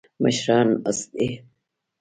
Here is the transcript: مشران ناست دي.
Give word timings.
مشران 0.23 0.67
ناست 0.83 1.03
دي. 1.17 1.27